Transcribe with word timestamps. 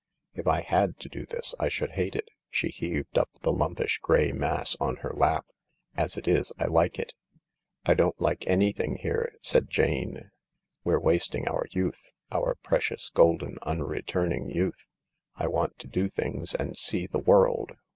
D 0.33 0.41
I 0.47 0.61
had 0.61 0.97
to 1.01 1.09
do 1.09 1.27
this 1.27 1.53
I 1.59 1.69
should 1.69 1.91
hate 1.91 2.15
it." 2.15 2.27
She 2.49 2.69
heaved 2.69 3.19
up 3.19 3.29
the 3.41 3.51
lumpish 3.53 3.99
grey 3.99 4.31
mass 4.31 4.75
on 4.79 4.95
her 4.95 5.11
lap." 5.13 5.45
As 5.95 6.17
it 6.17 6.27
is, 6.27 6.51
I 6.57 6.65
like 6.65 6.97
it."" 6.97 7.13
I 7.85 7.93
don't 7.93 8.19
like 8.19 8.43
anything 8.47 8.95
here," 8.95 9.31
said 9.43 9.69
Jane; 9.69 10.31
"we're 10.83 10.97
wasting 10.99 11.43
THE 11.43 11.51
LARK 11.51 11.69
28 11.73 11.73
but 11.75 11.75
youth— 11.75 12.11
our 12.31 12.55
precious, 12.63 13.09
golden, 13.11 13.59
unreturning 13.61 14.49
youth. 14.49 14.87
I 15.35 15.45
want 15.45 15.77
to 15.77 15.87
do 15.87 16.09
things 16.09 16.55
and 16.55 16.75
see 16.79 17.05
the 17.05 17.19
world." 17.19 17.73